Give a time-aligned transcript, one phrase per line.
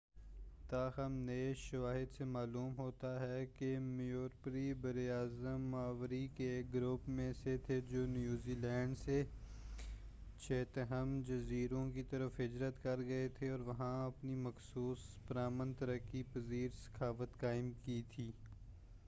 [0.69, 7.09] تاہم نئے شواہد سے معلوم ہوتا ہے کہ موریوری برّ اَعظم ماوری کے ایک گروپ
[7.09, 9.23] میں سے تھے جو نیوزی لینڈ سے
[10.39, 16.69] چیتھم جزیروں کی طرف ہجرت کر گئے تھے اور وہاں اپنی مخصوص پرامن ترقی پذیر
[16.83, 18.31] ثقافت قائم کی تھی